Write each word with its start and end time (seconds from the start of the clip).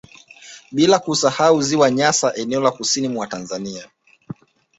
Bila 0.71 0.99
kusahau 0.99 1.61
ziwa 1.61 1.91
Nyasa 1.91 2.33
eneo 2.35 2.61
la 2.61 2.71
kusini 2.71 3.07
mwa 3.07 3.27
Tanzania 3.27 3.87